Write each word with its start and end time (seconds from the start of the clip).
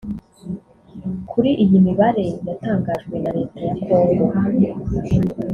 Kuri 1.31 1.49
iyi 1.63 1.77
mibare 1.85 2.25
yatangajwe 2.47 3.15
na 3.23 3.29
leta 3.37 3.59
ya 3.67 3.75
Congo 3.85 4.25